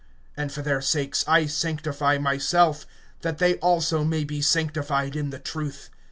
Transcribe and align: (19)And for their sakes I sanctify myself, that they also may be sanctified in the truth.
(19)And 0.35 0.51
for 0.51 0.63
their 0.63 0.81
sakes 0.81 1.23
I 1.27 1.45
sanctify 1.45 2.17
myself, 2.17 2.87
that 3.21 3.37
they 3.37 3.57
also 3.57 4.03
may 4.03 4.23
be 4.23 4.41
sanctified 4.41 5.15
in 5.15 5.29
the 5.29 5.37
truth. 5.37 5.91